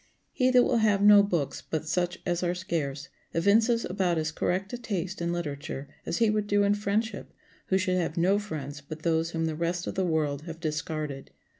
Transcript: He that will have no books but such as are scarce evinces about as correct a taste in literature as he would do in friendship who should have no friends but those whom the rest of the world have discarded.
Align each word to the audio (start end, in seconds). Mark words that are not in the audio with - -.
He 0.31 0.49
that 0.49 0.63
will 0.63 0.77
have 0.77 1.03
no 1.03 1.21
books 1.21 1.61
but 1.61 1.87
such 1.87 2.17
as 2.25 2.41
are 2.41 2.55
scarce 2.55 3.09
evinces 3.35 3.85
about 3.85 4.17
as 4.17 4.31
correct 4.31 4.73
a 4.73 4.77
taste 4.79 5.21
in 5.21 5.31
literature 5.31 5.89
as 6.07 6.17
he 6.17 6.31
would 6.31 6.47
do 6.47 6.63
in 6.63 6.73
friendship 6.73 7.31
who 7.67 7.77
should 7.77 7.97
have 7.97 8.17
no 8.17 8.39
friends 8.39 8.81
but 8.81 9.03
those 9.03 9.29
whom 9.29 9.45
the 9.45 9.53
rest 9.53 9.85
of 9.85 9.93
the 9.93 10.03
world 10.03 10.41
have 10.47 10.59
discarded. 10.59 11.29